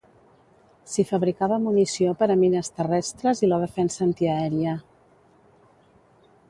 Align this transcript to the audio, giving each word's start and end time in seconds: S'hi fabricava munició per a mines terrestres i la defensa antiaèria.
S'hi 0.93 1.03
fabricava 1.09 1.59
munició 1.65 2.15
per 2.21 2.29
a 2.35 2.39
mines 2.45 2.73
terrestres 2.79 3.43
i 3.49 3.51
la 3.53 3.61
defensa 3.67 4.05
antiaèria. 4.09 4.77